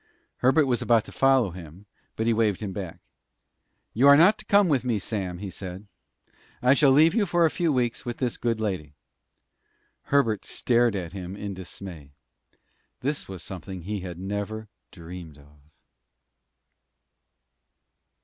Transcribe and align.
Herbert 0.37 0.65
was 0.65 0.81
about 0.81 1.05
to 1.05 1.11
follow 1.11 1.51
him, 1.51 1.85
but 2.15 2.25
he 2.25 2.33
waived 2.33 2.59
him 2.61 2.73
back. 2.73 2.97
"You 3.93 4.07
are 4.07 4.17
not 4.17 4.39
to 4.39 4.45
come 4.45 4.67
with 4.67 4.83
me, 4.83 4.97
Sam," 4.97 5.37
he 5.37 5.51
said. 5.51 5.85
"I 6.59 6.73
shall 6.73 6.89
leave 6.89 7.13
you 7.13 7.27
for 7.27 7.45
a 7.45 7.51
few 7.51 7.71
weeks 7.71 8.03
with 8.03 8.17
this 8.17 8.35
good 8.35 8.59
lady." 8.59 8.95
Herbert 10.05 10.43
stared 10.43 10.95
at 10.95 11.13
him 11.13 11.35
in 11.35 11.53
dismay. 11.53 12.13
This 13.01 13.27
was 13.27 13.43
something 13.43 13.83
he 13.83 13.99
had 13.99 14.17
never 14.17 14.69
dreamed 14.89 15.37
of. 15.37 15.59